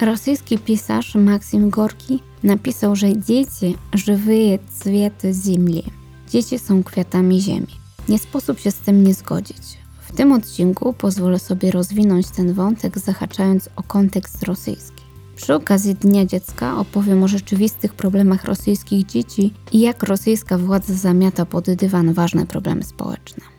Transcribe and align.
Rosyjski 0.00 0.58
pisarz 0.58 1.14
Maksim 1.14 1.70
Gorki 1.70 2.22
napisał, 2.42 2.96
że 2.96 3.18
dzieci 3.18 3.76
żywe 3.94 4.58
cwiety 4.78 5.32
ziemi. 5.34 5.82
Dzieci 6.30 6.58
są 6.58 6.82
kwiatami 6.82 7.40
ziemi. 7.40 7.74
Nie 8.08 8.18
sposób 8.18 8.58
się 8.58 8.70
z 8.70 8.78
tym 8.78 9.04
nie 9.04 9.14
zgodzić. 9.14 9.78
W 10.00 10.12
tym 10.12 10.32
odcinku 10.32 10.92
pozwolę 10.92 11.38
sobie 11.38 11.70
rozwinąć 11.70 12.28
ten 12.28 12.52
wątek, 12.52 12.98
zahaczając 12.98 13.68
o 13.76 13.82
kontekst 13.82 14.42
rosyjski. 14.42 15.02
Przy 15.36 15.54
okazji 15.54 15.94
Dnia 15.94 16.26
Dziecka 16.26 16.76
opowiem 16.76 17.22
o 17.22 17.28
rzeczywistych 17.28 17.94
problemach 17.94 18.44
rosyjskich 18.44 19.06
dzieci 19.06 19.54
i 19.72 19.80
jak 19.80 20.02
rosyjska 20.02 20.58
władza 20.58 20.94
zamiata 20.94 21.46
pod 21.46 21.70
dywan 21.70 22.12
ważne 22.12 22.46
problemy 22.46 22.84
społeczne. 22.84 23.57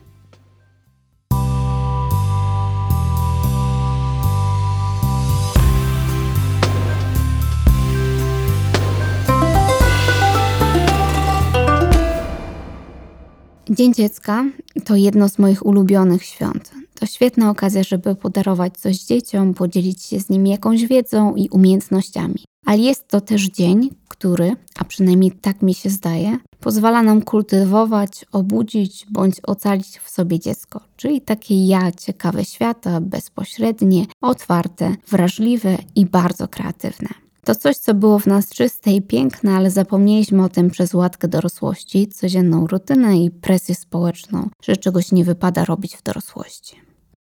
Dzień 13.71 13.93
Dziecka 13.93 14.45
to 14.85 14.95
jedno 14.95 15.29
z 15.29 15.39
moich 15.39 15.65
ulubionych 15.65 16.23
świąt. 16.23 16.71
To 16.99 17.05
świetna 17.05 17.49
okazja, 17.49 17.83
żeby 17.83 18.15
podarować 18.15 18.77
coś 18.77 18.97
dzieciom, 18.97 19.53
podzielić 19.53 20.03
się 20.03 20.19
z 20.19 20.29
nimi 20.29 20.49
jakąś 20.49 20.85
wiedzą 20.85 21.35
i 21.35 21.49
umiejętnościami. 21.49 22.43
Ale 22.65 22.77
jest 22.77 23.07
to 23.07 23.21
też 23.21 23.41
dzień, 23.41 23.89
który, 24.07 24.55
a 24.79 24.83
przynajmniej 24.83 25.31
tak 25.31 25.61
mi 25.61 25.73
się 25.73 25.89
zdaje, 25.89 26.37
pozwala 26.59 27.03
nam 27.03 27.21
kultywować, 27.21 28.25
obudzić 28.31 29.05
bądź 29.09 29.35
ocalić 29.43 29.99
w 29.99 30.09
sobie 30.09 30.39
dziecko, 30.39 30.81
czyli 30.95 31.21
takie 31.21 31.67
ja 31.67 31.91
ciekawe 31.91 32.45
świata, 32.45 33.01
bezpośrednie, 33.01 34.05
otwarte, 34.21 34.95
wrażliwe 35.07 35.77
i 35.95 36.05
bardzo 36.05 36.47
kreatywne. 36.47 37.09
To 37.45 37.55
coś, 37.55 37.77
co 37.77 37.93
było 37.93 38.19
w 38.19 38.27
nas 38.27 38.49
czyste 38.49 38.91
i 38.91 39.01
piękne, 39.01 39.55
ale 39.55 39.71
zapomnieliśmy 39.71 40.43
o 40.43 40.49
tym 40.49 40.69
przez 40.69 40.93
łatkę 40.93 41.27
dorosłości, 41.27 42.07
codzienną 42.07 42.67
rutynę 42.67 43.17
i 43.17 43.31
presję 43.31 43.75
społeczną, 43.75 44.49
że 44.63 44.77
czegoś 44.77 45.11
nie 45.11 45.25
wypada 45.25 45.65
robić 45.65 45.95
w 45.97 46.03
dorosłości. 46.03 46.75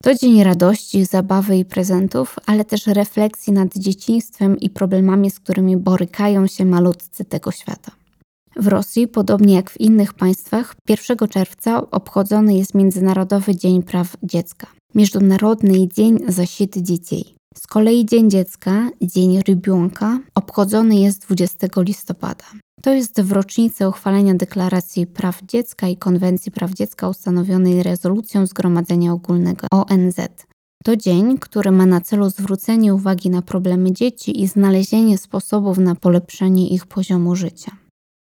To 0.03 0.15
dzień 0.15 0.43
radości, 0.43 1.05
zabawy 1.05 1.57
i 1.57 1.65
prezentów, 1.65 2.35
ale 2.45 2.65
też 2.65 2.87
refleksji 2.87 3.53
nad 3.53 3.77
dzieciństwem 3.77 4.59
i 4.59 4.69
problemami, 4.69 5.31
z 5.31 5.39
którymi 5.39 5.77
borykają 5.77 6.47
się 6.47 6.65
malutcy 6.65 7.25
tego 7.25 7.51
świata. 7.51 7.91
W 8.55 8.67
Rosji, 8.67 9.07
podobnie 9.07 9.55
jak 9.55 9.69
w 9.69 9.79
innych 9.79 10.13
państwach, 10.13 10.75
1 10.89 11.17
czerwca 11.29 11.91
obchodzony 11.91 12.53
jest 12.55 12.75
Międzynarodowy 12.75 13.55
Dzień 13.55 13.83
Praw 13.83 14.17
Dziecka, 14.23 14.67
Międzynarodny 14.95 15.87
Dzień 15.87 16.19
Zasity 16.27 16.83
Dzieci. 16.83 17.38
Z 17.59 17.67
kolei 17.67 18.05
Dzień 18.05 18.29
Dziecka, 18.29 18.89
Dzień 19.01 19.41
Rybionka, 19.41 20.19
obchodzony 20.35 20.95
jest 20.95 21.21
20 21.21 21.67
listopada. 21.77 22.43
To 22.81 22.93
jest 22.93 23.21
w 23.21 23.31
rocznicę 23.31 23.89
uchwalenia 23.89 24.33
Deklaracji 24.35 25.07
Praw 25.07 25.41
Dziecka 25.43 25.87
i 25.87 25.97
Konwencji 25.97 26.51
Praw 26.51 26.71
Dziecka 26.71 27.09
ustanowionej 27.09 27.83
rezolucją 27.83 28.45
Zgromadzenia 28.45 29.13
Ogólnego 29.13 29.67
ONZ. 29.71 30.19
To 30.83 30.97
dzień, 30.97 31.37
który 31.37 31.71
ma 31.71 31.85
na 31.85 32.01
celu 32.01 32.29
zwrócenie 32.29 32.93
uwagi 32.93 33.29
na 33.29 33.41
problemy 33.41 33.91
dzieci 33.91 34.41
i 34.41 34.47
znalezienie 34.47 35.17
sposobów 35.17 35.77
na 35.77 35.95
polepszenie 35.95 36.67
ich 36.69 36.85
poziomu 36.85 37.35
życia. 37.35 37.71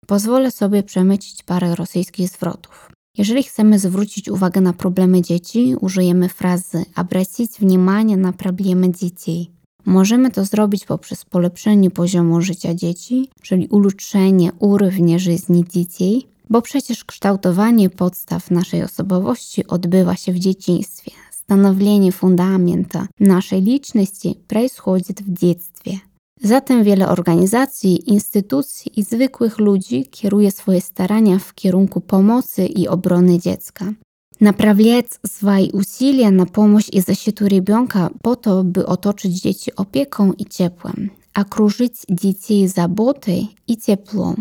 Pozwolę 0.08 0.52
sobie 0.52 0.84
przemycić 0.84 1.44
parę 1.44 1.76
rosyjskich 1.76 2.30
zwrotów. 2.30 2.93
Jeżeli 3.19 3.43
chcemy 3.43 3.79
zwrócić 3.79 4.29
uwagę 4.29 4.61
na 4.61 4.73
problemy 4.73 5.23
dzieci, 5.23 5.75
użyjemy 5.81 6.29
frazy 6.29 6.85
обратить 6.97 7.59
внимание 7.61 8.17
na 8.17 8.33
problemy 8.33 8.93
dzieci. 8.93 9.51
Możemy 9.87 10.31
to 10.31 10.45
zrobić 10.45 10.85
poprzez 10.85 11.25
polepszenie 11.25 11.91
poziomu 11.91 12.41
życia 12.41 12.75
dzieci, 12.75 13.31
czyli 13.43 13.69
ulepszenie 13.69 14.53
urovnia 14.59 15.19
żyzni 15.19 15.65
dzieci, 15.69 16.27
bo 16.51 16.63
przecież 16.63 17.05
kształtowanie 17.05 17.91
podstaw 17.91 18.51
naszej 18.51 18.83
osobowości 18.83 19.67
odbywa 19.67 20.17
się 20.17 20.33
w 20.33 20.39
dzieciństwie. 20.39 21.11
Stanowienie 21.31 22.13
fundamenta 22.13 23.07
naszej 23.21 23.63
liczności 23.63 24.35
происходит 24.49 25.23
w 25.23 25.33
dzieciństwie. 25.33 25.99
Zatem 26.43 26.85
wiele 26.85 27.09
organizacji, 27.09 28.11
instytucji 28.11 29.01
i 29.01 29.03
zwykłych 29.03 29.59
ludzi 29.59 30.07
kieruje 30.11 30.51
swoje 30.51 30.81
starania 30.81 31.39
w 31.39 31.55
kierunku 31.55 32.01
pomocy 32.01 32.67
i 32.67 32.89
obrony 32.89 33.39
dziecka. 33.39 33.95
Направлять 34.41 35.19
свои 35.27 35.71
усилия 35.73 36.31
на 36.31 36.47
помощь 36.47 36.89
и 36.93 37.01
защиту 37.01 37.47
ребенка 37.49 38.11
po 38.23 38.37
to, 38.37 38.65
by 38.65 38.87
otoczyć 38.87 39.41
dzieci 39.41 39.75
opieką 39.77 40.33
i 40.33 40.47
ciepłem, 40.47 41.11
окружить 41.35 42.05
детей 42.09 42.69
заботой 42.69 43.49
i 43.67 43.77
ciepłą. 43.77 44.35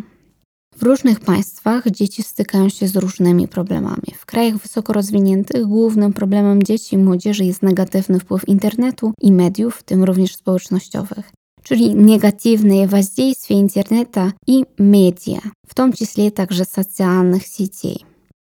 W 0.76 0.84
różnych 0.84 1.20
państwach 1.20 1.92
dzieci 1.92 2.24
stykają 2.24 2.70
się 2.70 2.88
z 2.88 2.96
różnymi 2.96 3.48
problemami. 3.48 4.14
W 4.18 4.26
krajach 4.26 4.58
wysoko 4.58 4.94
rozwiniętych 4.94 5.66
głównym 5.66 6.14
problemem 6.14 6.64
dzieci 6.64 6.96
i 6.96 7.00
młodzieży 7.00 7.46
jest 7.46 7.64
negatywny 7.64 8.20
wpływ 8.20 8.48
internetu 8.48 9.14
i 9.22 9.32
mediów, 9.32 9.76
w 9.76 9.84
tym 9.84 10.04
również 10.04 10.36
społecznościowych 10.36 11.32
czyli 11.64 11.96
negatywne 11.96 12.88
воздействие 12.88 13.60
интернета 13.60 14.32
i 14.48 14.64
media, 14.80 15.40
w 15.68 15.74
tym 15.74 15.94
числе 15.94 16.32
także 16.32 16.66
socjalnych 16.66 17.44
sieci. 17.46 18.06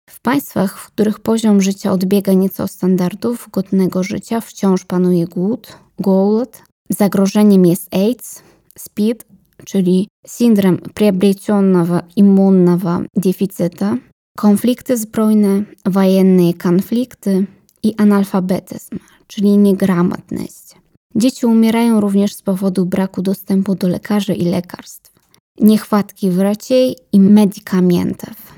W 0.10 0.22
państwach, 0.22 0.80
w 0.80 0.88
których 0.88 1.20
poziom 1.20 1.62
życia 1.62 1.92
odbiega 1.92 2.34
nieco 2.34 2.64
od 2.64 2.72
standardów 2.72 3.48
godnego 3.52 4.04
życia, 4.04 4.42
wciąż 4.42 4.86
panuje 4.86 5.28
głód, 5.28 5.78
głód. 6.00 6.62
Zagrożeniem 6.90 7.66
jest 7.66 7.96
AIDS, 7.96 8.42
SPID, 8.78 9.26
czyli 9.66 10.08
syndrom 10.28 10.78
приобретенного 10.78 12.00
immunnego 12.16 13.02
deficyta, 13.16 13.98
konflikty 14.38 14.98
zbrojne, 14.98 15.64
wojenne 15.86 16.54
konflikty 16.54 17.46
i 17.84 17.96
analfabetyzm, 17.98 19.00
czyli 19.28 19.58
niegramotność. 19.58 20.76
Dzieci 21.17 21.47
umierają 21.47 22.01
również 22.01 22.35
z 22.35 22.43
powodu 22.43 22.87
braku 22.87 23.23
dostępu 23.23 23.75
do 23.75 23.89
lekarzy 23.89 24.35
i 24.35 24.45
lekarstw, 24.45 25.13
niechwatki 25.61 26.31
wraciej 26.31 26.97
i 27.13 27.21
medykamentów. 27.21 28.55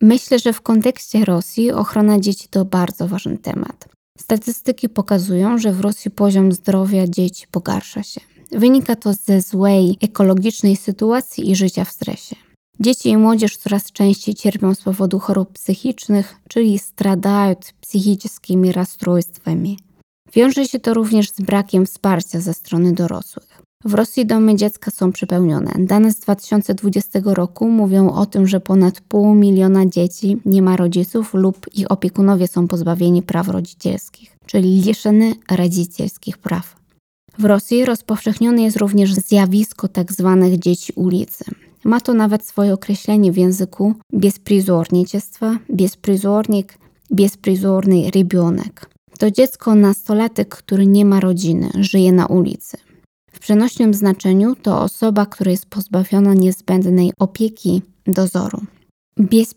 Myślę, 0.00 0.38
że 0.38 0.52
w 0.52 0.60
kontekście 0.60 1.24
Rosji 1.24 1.72
ochrona 1.72 2.20
dzieci 2.20 2.48
to 2.50 2.64
bardzo 2.64 3.08
ważny 3.08 3.38
temat. 3.38 3.88
Statystyki 4.18 4.88
pokazują, 4.88 5.58
że 5.58 5.72
w 5.72 5.80
Rosji 5.80 6.10
poziom 6.10 6.52
zdrowia 6.52 7.06
dzieci 7.06 7.46
pogarsza 7.50 8.02
się. 8.02 8.20
Wynika 8.52 8.96
to 8.96 9.12
ze 9.12 9.40
złej 9.40 9.96
ekologicznej 10.00 10.76
sytuacji 10.76 11.50
i 11.50 11.56
życia 11.56 11.84
w 11.84 11.90
stresie. 11.90 12.36
Dzieci 12.80 13.08
i 13.08 13.16
młodzież 13.16 13.56
coraz 13.56 13.92
częściej 13.92 14.34
cierpią 14.34 14.74
z 14.74 14.82
powodu 14.82 15.18
chorób 15.18 15.52
psychicznych, 15.52 16.36
czyli 16.48 16.78
stradają 16.78 17.54
psychicznymi 17.80 18.72
rozstrojstwami. 18.72 19.87
Wiąże 20.34 20.68
się 20.68 20.78
to 20.78 20.94
również 20.94 21.30
z 21.30 21.40
brakiem 21.40 21.86
wsparcia 21.86 22.40
ze 22.40 22.54
strony 22.54 22.92
dorosłych. 22.92 23.62
W 23.84 23.94
Rosji 23.94 24.26
domy 24.26 24.56
dziecka 24.56 24.90
są 24.90 25.12
przepełnione. 25.12 25.72
Dane 25.78 26.12
z 26.12 26.20
2020 26.20 27.20
roku 27.24 27.68
mówią 27.68 28.10
o 28.10 28.26
tym, 28.26 28.46
że 28.46 28.60
ponad 28.60 29.00
pół 29.00 29.34
miliona 29.34 29.86
dzieci 29.86 30.36
nie 30.44 30.62
ma 30.62 30.76
rodziców 30.76 31.34
lub 31.34 31.66
ich 31.74 31.90
opiekunowie 31.90 32.48
są 32.48 32.68
pozbawieni 32.68 33.22
praw 33.22 33.48
rodzicielskich, 33.48 34.36
czyli 34.46 34.80
liszone 34.80 35.32
rodzicielskich 35.50 36.38
praw. 36.38 36.76
W 37.38 37.44
Rosji 37.44 37.84
rozpowszechnione 37.84 38.62
jest 38.62 38.76
również 38.76 39.14
zjawisko 39.14 39.88
tzw. 39.88 40.38
Tak 40.40 40.58
dzieci 40.60 40.92
ulicy. 40.96 41.44
Ma 41.84 42.00
to 42.00 42.14
nawet 42.14 42.46
swoje 42.46 42.74
określenie 42.74 43.32
w 43.32 43.36
języku 43.36 43.94
bezpryzornictwa, 44.12 45.58
bezpryzornik, 45.68 46.78
bezpryzorny 47.10 48.10
rybionek. 48.10 48.97
To 49.18 49.30
dziecko 49.30 49.74
nastolatek, 49.74 50.48
który 50.48 50.86
nie 50.86 51.04
ma 51.04 51.20
rodziny, 51.20 51.70
żyje 51.74 52.12
na 52.12 52.26
ulicy. 52.26 52.76
W 53.32 53.38
przenośnym 53.38 53.94
znaczeniu 53.94 54.56
to 54.56 54.80
osoba, 54.80 55.26
która 55.26 55.50
jest 55.50 55.66
pozbawiona 55.66 56.34
niezbędnej 56.34 57.12
opieki, 57.18 57.82
dozoru. 58.06 58.60
Bez 59.16 59.54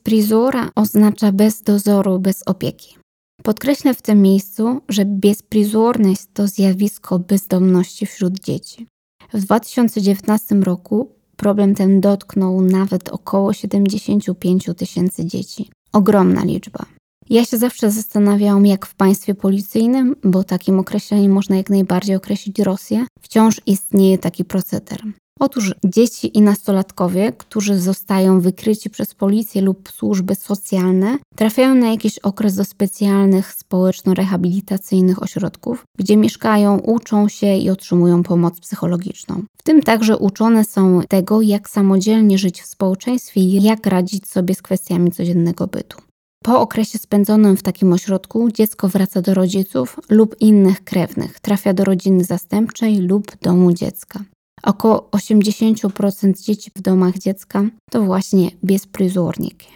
oznacza 0.76 1.32
bez 1.32 1.62
dozoru, 1.62 2.20
bez 2.20 2.44
opieki. 2.46 2.98
Podkreślę 3.44 3.94
w 3.94 4.02
tym 4.02 4.22
miejscu, 4.22 4.82
że 4.90 5.06
bezpryzorność 5.06 6.22
to 6.34 6.48
zjawisko 6.48 7.20
bezdomności 7.20 8.06
wśród 8.06 8.40
dzieci. 8.40 8.88
W 9.34 9.42
2019 9.42 10.56
roku 10.56 11.10
problem 11.38 11.76
ten 11.76 12.02
dotknął 12.02 12.62
nawet 12.62 13.10
około 13.10 13.54
75 13.54 14.70
tysięcy 14.78 15.26
dzieci. 15.26 15.70
Ogromna 15.94 16.44
liczba. 16.44 16.86
Ja 17.32 17.46
się 17.46 17.58
zawsze 17.58 17.92
zastanawiałam, 17.92 18.66
jak 18.66 18.86
w 18.86 18.96
państwie 18.96 19.36
policyjnym, 19.36 20.16
bo 20.24 20.44
takim 20.44 20.80
określeniem 20.80 21.32
można 21.32 21.56
jak 21.56 21.70
najbardziej 21.70 22.16
określić 22.16 22.60
Rosję, 22.60 23.06
wciąż 23.22 23.62
istnieje 23.66 24.18
taki 24.18 24.46
proceder. 24.46 25.04
Otóż 25.40 25.76
dzieci 25.86 26.38
i 26.38 26.42
nastolatkowie, 26.42 27.32
którzy 27.38 27.80
zostają 27.80 28.42
wykryci 28.42 28.90
przez 28.90 29.14
policję 29.14 29.62
lub 29.62 29.90
służby 29.92 30.36
socjalne, 30.36 31.18
trafiają 31.36 31.76
na 31.76 31.90
jakiś 31.92 32.20
okres 32.20 32.56
do 32.56 32.66
specjalnych 32.66 33.54
społeczno-rehabilitacyjnych 33.54 35.24
ośrodków, 35.24 35.84
gdzie 36.00 36.18
mieszkają, 36.18 36.80
uczą 36.80 37.30
się 37.30 37.58
i 37.58 37.70
otrzymują 37.70 38.24
pomoc 38.24 38.60
psychologiczną. 38.60 39.44
W 39.60 39.64
tym 39.64 39.82
także 39.82 40.18
uczone 40.18 40.64
są 40.64 41.02
tego, 41.10 41.42
jak 41.42 41.70
samodzielnie 41.70 42.38
żyć 42.38 42.62
w 42.62 42.66
społeczeństwie 42.66 43.42
i 43.42 43.64
jak 43.64 43.86
radzić 43.86 44.28
sobie 44.28 44.56
z 44.56 44.62
kwestiami 44.62 45.12
codziennego 45.12 45.68
bytu. 45.68 46.11
Po 46.44 46.62
okresie 46.62 47.00
spędzonym 47.00 47.58
w 47.58 47.64
takim 47.64 47.94
ośrodku 47.94 48.52
dziecko 48.52 48.90
wraca 48.90 49.22
do 49.22 49.34
rodziców 49.34 50.00
lub 50.10 50.36
innych 50.40 50.84
krewnych, 50.84 51.40
trafia 51.40 51.74
do 51.74 51.84
rodziny 51.84 52.24
zastępczej 52.24 52.98
lub 52.98 53.38
domu 53.42 53.74
dziecka. 53.74 54.20
Około 54.64 55.10
80% 55.12 56.42
dzieci 56.42 56.72
w 56.76 56.82
domach 56.82 57.18
dziecka 57.18 57.64
to 57.92 58.02
właśnie 58.02 58.52
bezpryzorniki. 58.64 59.68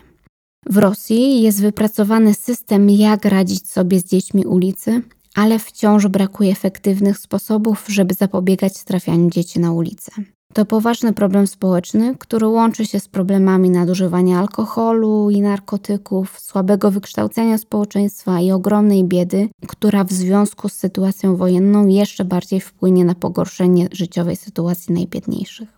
W 0.69 0.77
Rosji 0.77 1.41
jest 1.41 1.61
wypracowany 1.61 2.33
system, 2.33 2.89
jak 2.89 3.25
radzić 3.25 3.69
sobie 3.69 3.99
z 3.99 4.05
dziećmi 4.05 4.45
ulicy, 4.45 5.01
ale 5.35 5.59
wciąż 5.59 6.07
brakuje 6.07 6.51
efektywnych 6.51 7.17
sposobów, 7.17 7.85
żeby 7.87 8.13
zapobiegać 8.13 8.83
trafianiu 8.83 9.29
dzieci 9.29 9.59
na 9.59 9.71
ulicę. 9.71 10.11
To 10.55 10.65
poważny 10.65 11.13
problem 11.13 11.47
społeczny, 11.47 12.15
który 12.19 12.47
łączy 12.47 12.85
się 12.85 12.99
z 12.99 13.07
problemami 13.07 13.69
nadużywania 13.69 14.39
alkoholu 14.39 15.29
i 15.29 15.41
narkotyków, 15.41 16.39
słabego 16.39 16.91
wykształcenia 16.91 17.57
społeczeństwa 17.57 18.39
i 18.39 18.51
ogromnej 18.51 19.03
biedy, 19.03 19.49
która 19.67 20.03
w 20.03 20.11
związku 20.11 20.69
z 20.69 20.73
sytuacją 20.73 21.35
wojenną 21.35 21.87
jeszcze 21.87 22.25
bardziej 22.25 22.61
wpłynie 22.61 23.05
na 23.05 23.15
pogorszenie 23.15 23.87
życiowej 23.91 24.35
sytuacji 24.35 24.93
najbiedniejszych. 24.93 25.74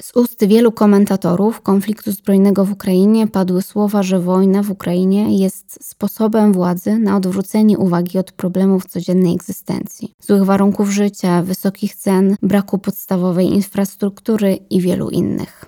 Z 0.00 0.16
ust 0.16 0.44
wielu 0.46 0.72
komentatorów 0.72 1.60
konfliktu 1.60 2.12
zbrojnego 2.12 2.64
w 2.64 2.72
Ukrainie 2.72 3.26
padły 3.26 3.62
słowa, 3.62 4.02
że 4.02 4.20
wojna 4.20 4.62
w 4.62 4.70
Ukrainie 4.70 5.38
jest 5.38 5.88
sposobem 5.88 6.52
władzy 6.52 6.98
na 6.98 7.16
odwrócenie 7.16 7.78
uwagi 7.78 8.18
od 8.18 8.32
problemów 8.32 8.86
codziennej 8.86 9.34
egzystencji, 9.34 10.12
złych 10.20 10.44
warunków 10.44 10.90
życia, 10.90 11.42
wysokich 11.42 11.94
cen, 11.94 12.36
braku 12.42 12.78
podstawowej 12.78 13.46
infrastruktury 13.46 14.58
i 14.70 14.80
wielu 14.80 15.10
innych. 15.10 15.64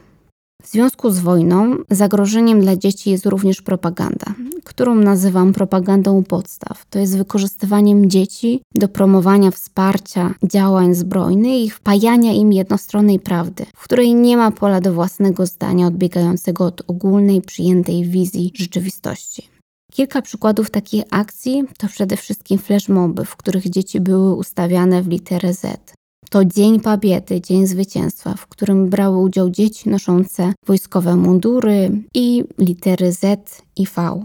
W 0.63 0.69
związku 0.69 1.11
z 1.11 1.19
wojną 1.19 1.77
zagrożeniem 1.91 2.61
dla 2.61 2.77
dzieci 2.77 3.11
jest 3.11 3.27
również 3.27 3.63
propaganda, 3.63 4.35
którą 4.65 4.95
nazywam 4.95 5.53
propagandą 5.53 6.23
podstaw. 6.25 6.87
To 6.91 6.99
jest 6.99 7.17
wykorzystywaniem 7.17 8.11
dzieci 8.11 8.61
do 8.75 8.89
promowania 8.89 9.51
wsparcia 9.51 10.35
działań 10.43 10.95
zbrojnych 10.95 11.65
i 11.65 11.71
wpajania 11.71 12.33
im 12.33 12.53
jednostronnej 12.53 13.21
prawdy, 13.21 13.67
w 13.77 13.85
której 13.85 14.15
nie 14.15 14.37
ma 14.37 14.51
pola 14.51 14.81
do 14.81 14.93
własnego 14.93 15.47
zdania 15.47 15.87
odbiegającego 15.87 16.65
od 16.65 16.83
ogólnej 16.87 17.43
przyjętej 17.43 18.05
wizji 18.05 18.53
rzeczywistości. 18.55 19.49
Kilka 19.93 20.23
przykładów 20.23 20.71
takich 20.71 21.05
akcji 21.11 21.65
to 21.79 21.89
przede 21.89 22.17
wszystkim 22.17 22.59
flashmoby, 22.59 23.25
w 23.25 23.37
których 23.37 23.71
dzieci 23.71 24.01
były 24.01 24.35
ustawiane 24.35 25.03
w 25.03 25.09
literę 25.09 25.55
Z. 25.55 25.95
To 26.31 26.45
Dzień 26.45 26.81
Pabiety, 26.81 27.41
Dzień 27.41 27.67
Zwycięstwa, 27.67 28.35
w 28.35 28.47
którym 28.47 28.89
brały 28.91 29.19
udział 29.19 29.51
dzieci 29.51 29.89
noszące 29.89 30.53
wojskowe 30.67 31.17
mundury 31.17 32.03
i 32.15 32.45
litery 32.59 33.13
Z 33.13 33.63
i 33.77 33.87
V. 33.97 34.25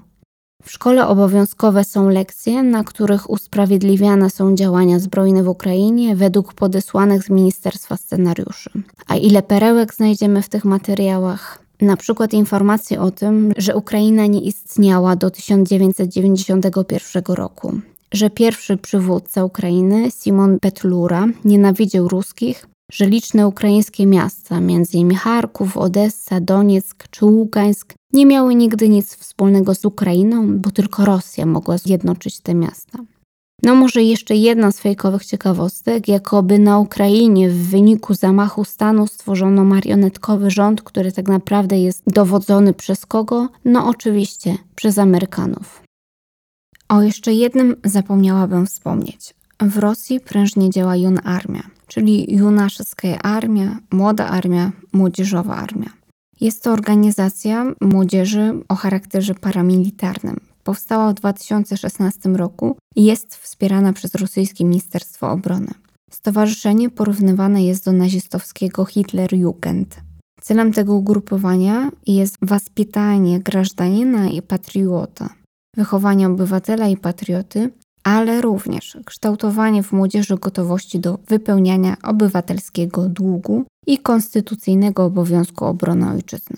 W 0.63 0.71
szkole 0.71 1.07
obowiązkowe 1.07 1.83
są 1.83 2.09
lekcje, 2.09 2.63
na 2.63 2.83
których 2.83 3.29
usprawiedliwiane 3.29 4.29
są 4.29 4.56
działania 4.56 5.00
zbrojne 5.00 5.44
w 5.44 5.47
Ukrainie 5.47 6.15
według 6.15 6.53
podesłanych 6.53 7.23
z 7.23 7.29
Ministerstwa 7.29 7.97
Scenariuszy. 7.97 8.69
A 9.07 9.15
ile 9.15 9.44
perełek 9.44 9.94
znajdziemy 9.94 10.41
w 10.41 10.50
tych 10.50 10.65
materiałach? 10.65 11.59
Na 11.81 11.97
przykład 11.97 12.33
informacje 12.33 13.01
o 13.01 13.11
tym, 13.11 13.53
że 13.57 13.75
Ukraina 13.75 14.25
nie 14.25 14.41
istniała 14.41 15.15
do 15.15 15.31
1991 15.31 17.23
roku, 17.27 17.79
że 18.11 18.29
pierwszy 18.29 18.77
przywódca 18.77 19.45
Ukrainy, 19.45 20.11
Simon 20.11 20.59
Petlura, 20.59 21.27
nienawidził 21.45 22.07
ruskich, 22.07 22.67
że 22.91 23.06
liczne 23.06 23.47
ukraińskie 23.47 24.06
miasta, 24.06 24.57
m.in. 24.57 25.15
Charków, 25.15 25.77
Odessa, 25.77 26.39
Donieck 26.41 27.07
czy 27.11 27.25
Ługańsk, 27.25 27.94
nie 28.13 28.25
miały 28.25 28.56
nigdy 28.56 28.89
nic 28.89 29.15
wspólnego 29.15 29.75
z 29.75 29.85
Ukrainą, 29.85 30.59
bo 30.59 30.71
tylko 30.71 31.06
Rosja 31.06 31.45
mogła 31.45 31.77
zjednoczyć 31.77 32.39
te 32.39 32.56
miasta. 32.56 33.00
No 33.63 33.75
może 33.75 34.03
jeszcze 34.03 34.35
jedna 34.35 34.71
z 34.71 34.79
fejkowych 34.79 35.25
ciekawostek, 35.25 36.07
jakoby 36.07 36.59
na 36.59 36.79
Ukrainie 36.79 37.50
w 37.50 37.69
wyniku 37.69 38.13
zamachu 38.13 38.65
stanu 38.65 39.07
stworzono 39.07 39.63
marionetkowy 39.63 40.51
rząd, 40.51 40.81
który 40.81 41.11
tak 41.11 41.27
naprawdę 41.27 41.79
jest 41.79 42.03
dowodzony 42.07 42.73
przez 42.73 43.06
kogo? 43.06 43.50
No 43.65 43.88
oczywiście 43.88 44.57
przez 44.75 44.97
Amerykanów. 44.97 45.81
O 46.89 47.01
jeszcze 47.01 47.33
jednym 47.33 47.75
zapomniałabym 47.85 48.65
wspomnieć. 48.65 49.33
W 49.61 49.77
Rosji 49.77 50.19
prężnie 50.19 50.69
działa 50.69 50.95
Jun 50.95 51.19
Armia, 51.23 51.63
czyli 51.88 52.35
Junaszewska 52.35 53.21
Armia, 53.21 53.77
Młoda 53.91 54.27
Armia, 54.27 54.71
Młodzieżowa 54.94 55.56
Armia. 55.56 55.98
Jest 56.41 56.63
to 56.63 56.71
organizacja 56.71 57.65
młodzieży 57.81 58.53
o 58.69 58.75
charakterze 58.75 59.36
paramilitarnym. 59.36 60.39
Powstała 60.63 61.12
w 61.12 61.13
2016 61.13 62.30
roku 62.30 62.77
i 62.95 63.06
jest 63.06 63.36
wspierana 63.36 63.94
przez 63.94 64.15
rosyjskie 64.15 64.65
Ministerstwo 64.65 65.31
Obrony. 65.31 65.71
Stowarzyszenie 66.12 66.89
porównywane 66.89 67.63
jest 67.63 67.86
do 67.86 67.91
nazistowskiego 67.91 68.86
Hitlerjugend. 68.86 70.01
Celem 70.41 70.74
tego 70.74 70.95
ugrupowania 70.95 71.91
jest 72.07 72.38
waspitanie 72.42 73.39
grażdanina 73.39 74.30
i 74.30 74.42
patriota, 74.42 75.30
wychowanie 75.77 76.27
obywatela 76.27 76.88
i 76.88 76.97
patrioty, 76.97 77.71
ale 78.03 78.42
również 78.42 78.97
kształtowanie 79.06 79.83
w 79.83 79.92
młodzieży 79.92 80.38
gotowości 80.38 81.00
do 81.00 81.19
wypełniania 81.27 81.97
obywatelskiego 82.03 83.09
długu 83.09 83.65
i 83.89 83.97
konstytucyjnego 83.97 85.06
obowiązku 85.06 85.65
obrony 85.65 86.09
ojczyzny. 86.09 86.57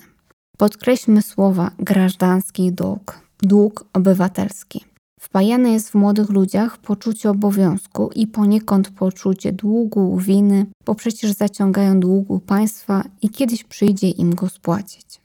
Podkreślmy 0.58 1.22
słowa 1.22 1.72
grażdanski 1.80 2.72
dług, 2.72 3.20
dług 3.42 3.86
obywatelski. 3.94 4.86
Wpajane 5.20 5.72
jest 5.72 5.90
w 5.90 5.96
młodych 5.96 6.30
ludziach 6.30 6.78
poczucie 6.78 7.30
obowiązku 7.30 8.10
i 8.16 8.28
poniekąd 8.28 8.90
poczucie 8.90 9.52
długu, 9.52 10.18
winy, 10.18 10.66
bo 10.86 10.96
przecież 10.96 11.32
zaciągają 11.32 12.00
długu 12.00 12.40
państwa 12.40 13.04
i 13.22 13.30
kiedyś 13.30 13.64
przyjdzie 13.64 14.10
im 14.10 14.36
go 14.36 14.50
spłacić. 14.50 15.21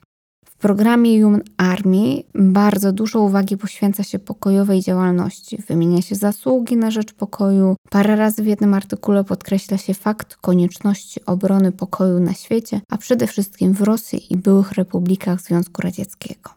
W 0.57 0.59
programie 0.59 1.23
Human 1.23 1.41
Army 1.57 2.23
bardzo 2.35 2.91
dużo 2.91 3.21
uwagi 3.21 3.57
poświęca 3.57 4.03
się 4.03 4.19
pokojowej 4.19 4.81
działalności. 4.81 5.57
Wymienia 5.67 6.01
się 6.01 6.15
zasługi 6.15 6.77
na 6.77 6.91
rzecz 6.91 7.13
pokoju. 7.13 7.75
Parę 7.89 8.15
razy 8.15 8.43
w 8.43 8.45
jednym 8.45 8.73
artykule 8.73 9.23
podkreśla 9.23 9.77
się 9.77 9.93
fakt 9.93 10.35
konieczności 10.35 11.25
obrony 11.25 11.71
pokoju 11.71 12.19
na 12.19 12.33
świecie, 12.33 12.81
a 12.89 12.97
przede 12.97 13.27
wszystkim 13.27 13.73
w 13.73 13.81
Rosji 13.81 14.33
i 14.33 14.37
byłych 14.37 14.71
republikach 14.71 15.41
Związku 15.41 15.81
Radzieckiego. 15.81 16.49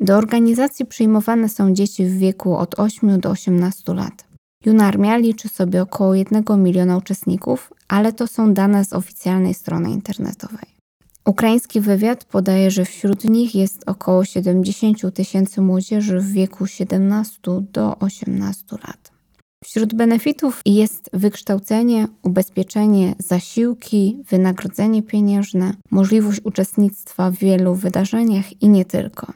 Do 0.00 0.16
organizacji 0.16 0.86
przyjmowane 0.86 1.48
są 1.48 1.74
dzieci 1.74 2.06
w 2.06 2.18
wieku 2.18 2.56
od 2.56 2.78
8 2.78 3.20
do 3.20 3.30
18 3.30 3.94
lat. 3.94 4.24
Junarmia 4.66 5.16
liczy 5.16 5.48
sobie 5.48 5.82
około 5.82 6.14
1 6.14 6.44
miliona 6.56 6.96
uczestników, 6.96 7.72
ale 7.88 8.12
to 8.12 8.26
są 8.26 8.54
dane 8.54 8.84
z 8.84 8.92
oficjalnej 8.92 9.54
strony 9.54 9.90
internetowej. 9.90 10.69
Ukraiński 11.24 11.80
wywiad 11.80 12.24
podaje, 12.24 12.70
że 12.70 12.84
wśród 12.84 13.24
nich 13.24 13.54
jest 13.54 13.82
około 13.86 14.24
70 14.24 15.14
tysięcy 15.14 15.60
młodzieży 15.60 16.20
w 16.20 16.32
wieku 16.32 16.66
17 16.66 17.38
do 17.72 17.98
18 17.98 18.64
lat. 18.86 19.10
Wśród 19.64 19.94
benefitów 19.94 20.62
jest 20.66 21.10
wykształcenie, 21.12 22.08
ubezpieczenie, 22.22 23.14
zasiłki, 23.18 24.22
wynagrodzenie 24.30 25.02
pieniężne, 25.02 25.74
możliwość 25.90 26.40
uczestnictwa 26.44 27.30
w 27.30 27.34
wielu 27.36 27.74
wydarzeniach 27.74 28.62
i 28.62 28.68
nie 28.68 28.84
tylko. 28.84 29.32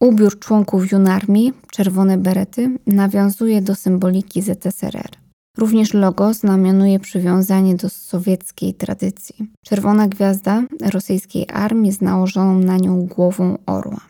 Ubiór 0.00 0.38
członków 0.38 0.92
Junarmii, 0.92 1.52
czerwone 1.70 2.18
berety, 2.18 2.78
nawiązuje 2.86 3.62
do 3.62 3.74
symboliki 3.74 4.42
ZSRR. 4.42 5.25
Również 5.56 5.94
logo 5.94 6.34
znamionuje 6.34 7.00
przywiązanie 7.00 7.76
do 7.76 7.88
sowieckiej 7.88 8.74
tradycji. 8.74 9.34
Czerwona 9.64 10.08
gwiazda 10.08 10.62
rosyjskiej 10.92 11.46
armii 11.52 11.92
z 11.92 12.00
nałożoną 12.00 12.58
na 12.58 12.76
nią 12.76 13.06
głową 13.06 13.58
orła. 13.66 14.00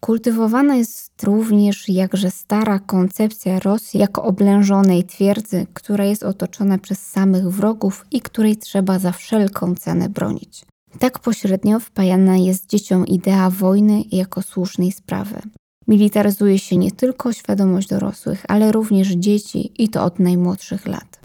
Kultywowana 0.00 0.76
jest 0.76 1.22
również 1.22 1.88
jakże 1.88 2.30
stara 2.30 2.78
koncepcja 2.78 3.60
Rosji 3.60 4.00
jako 4.00 4.22
oblężonej 4.24 5.04
twierdzy, 5.04 5.66
która 5.74 6.04
jest 6.04 6.22
otoczona 6.22 6.78
przez 6.78 7.06
samych 7.06 7.48
wrogów 7.48 8.06
i 8.10 8.20
której 8.20 8.56
trzeba 8.56 8.98
za 8.98 9.12
wszelką 9.12 9.74
cenę 9.74 10.08
bronić. 10.08 10.64
Tak 10.98 11.18
pośrednio 11.18 11.80
wpajana 11.80 12.36
jest 12.36 12.66
dzieciom 12.66 13.06
idea 13.06 13.50
wojny 13.50 14.02
jako 14.12 14.42
słusznej 14.42 14.92
sprawy. 14.92 15.42
Militaryzuje 15.88 16.58
się 16.58 16.76
nie 16.76 16.90
tylko 16.90 17.32
świadomość 17.32 17.88
dorosłych, 17.88 18.44
ale 18.48 18.72
również 18.72 19.08
dzieci 19.08 19.82
i 19.82 19.88
to 19.88 20.04
od 20.04 20.18
najmłodszych 20.18 20.86
lat. 20.86 21.20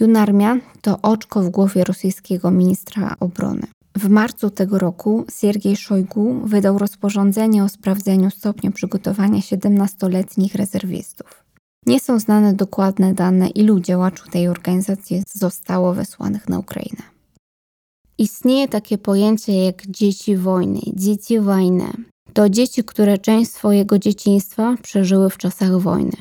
Junarmia 0.00 0.58
to 0.80 0.98
oczko 1.02 1.42
w 1.42 1.50
głowie 1.50 1.84
rosyjskiego 1.84 2.50
ministra 2.50 3.16
obrony. 3.20 3.66
W 3.96 4.08
marcu 4.08 4.50
tego 4.50 4.78
roku 4.78 5.24
Siergiej 5.40 5.76
Szojgu 5.76 6.40
wydał 6.44 6.78
rozporządzenie 6.78 7.64
o 7.64 7.68
sprawdzeniu 7.68 8.30
stopnia 8.30 8.70
przygotowania 8.70 9.40
17-letnich 9.40 10.54
rezerwistów. 10.54 11.44
Nie 11.86 12.00
są 12.00 12.18
znane 12.18 12.54
dokładne 12.54 13.14
dane, 13.14 13.48
ilu 13.48 13.80
działaczy 13.80 14.22
tej 14.30 14.48
organizacji 14.48 15.22
zostało 15.32 15.94
wysłanych 15.94 16.48
na 16.48 16.58
Ukrainę. 16.58 17.02
Istnieje 18.18 18.68
takie 18.68 18.98
pojęcie 18.98 19.64
jak 19.64 19.86
dzieci 19.86 20.36
wojny, 20.36 20.80
dzieci 20.94 21.40
wojny. 21.40 21.92
To 22.32 22.48
dzieci, 22.48 22.84
które 22.84 23.18
część 23.18 23.50
swojego 23.50 23.98
dzieciństwa 23.98 24.76
przeżyły 24.82 25.30
w 25.30 25.38
czasach 25.38 25.80
wojny. 25.80 26.12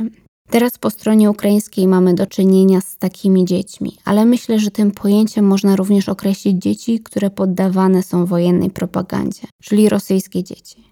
Teraz 0.50 0.78
po 0.78 0.90
stronie 0.90 1.32
ukraińskiej 1.32 1.88
mamy 1.88 2.14
do 2.14 2.28
czynienia 2.28 2.82
z 2.82 2.98
takimi 2.98 3.46
dziećmi, 3.46 3.98
ale 4.06 4.26
myślę, 4.26 4.60
że 4.60 4.72
tym 4.72 4.92
pojęciem 4.92 5.46
można 5.46 5.76
również 5.76 6.10
określić 6.10 6.62
dzieci, 6.62 7.00
które 7.00 7.30
poddawane 7.30 8.04
są 8.04 8.26
wojennej 8.26 8.70
propagandzie, 8.70 9.42
czyli 9.64 9.90
rosyjskie 9.90 10.44
dzieci. 10.44 10.90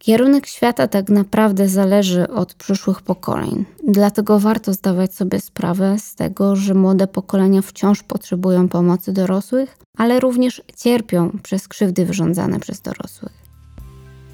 Kierunek 0.00 0.46
świata 0.46 0.88
tak 0.88 1.08
naprawdę 1.08 1.68
zależy 1.68 2.28
od 2.28 2.54
przyszłych 2.54 3.02
pokoleń, 3.02 3.64
dlatego 3.88 4.38
warto 4.38 4.72
zdawać 4.72 5.14
sobie 5.14 5.40
sprawę 5.40 5.96
z 5.98 6.14
tego, 6.14 6.56
że 6.56 6.74
młode 6.74 7.06
pokolenia 7.06 7.62
wciąż 7.62 8.02
potrzebują 8.02 8.68
pomocy 8.68 9.12
dorosłych, 9.12 9.78
ale 9.98 10.20
również 10.20 10.62
cierpią 10.76 11.38
przez 11.42 11.68
krzywdy 11.68 12.06
wyrządzane 12.06 12.60
przez 12.60 12.80
dorosłych. 12.80 13.45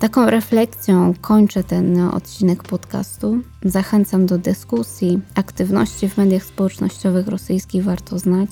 Taką 0.01 0.29
refleksją 0.29 1.13
kończę 1.21 1.63
ten 1.63 2.00
odcinek 2.00 2.63
podcastu. 2.63 3.39
Zachęcam 3.63 4.25
do 4.25 4.38
dyskusji, 4.38 5.19
aktywności 5.36 6.09
w 6.09 6.17
mediach 6.17 6.43
społecznościowych 6.43 7.27
rosyjskich 7.27 7.83
warto 7.83 8.19
znać 8.19 8.50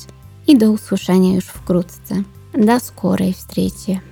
i 0.47 0.57
do 0.57 0.71
usłyszenia 0.71 1.35
już 1.35 1.45
wkrótce. 1.45 2.15
Do 2.53 2.79
skorej 2.79 3.33
встречи! 3.33 4.08